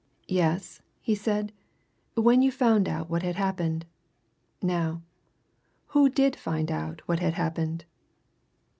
"Yes?" 0.33 0.81
he 0.99 1.13
said. 1.13 1.53
"When 2.15 2.41
you 2.41 2.51
found 2.51 2.89
out 2.89 3.07
what 3.07 3.21
had 3.21 3.35
happened. 3.35 3.85
Now, 4.59 5.03
who 5.89 6.09
did 6.09 6.35
find 6.35 6.71
out 6.71 7.03
what 7.05 7.19
had 7.19 7.35
happened?" 7.35 7.85